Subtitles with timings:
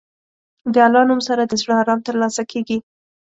[0.73, 2.77] د الله نوم سره د زړه ارام ترلاسه کېږي.